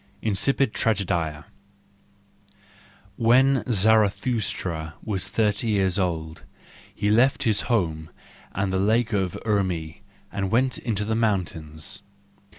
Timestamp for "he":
6.91-7.11